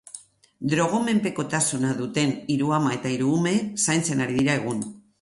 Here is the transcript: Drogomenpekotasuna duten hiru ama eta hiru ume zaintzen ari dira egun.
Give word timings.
Drogomenpekotasuna 0.71 1.93
duten 2.01 2.35
hiru 2.55 2.75
ama 2.81 2.97
eta 2.99 3.15
hiru 3.15 3.31
ume 3.39 3.57
zaintzen 3.87 4.29
ari 4.29 4.43
dira 4.45 4.63
egun. 4.63 4.87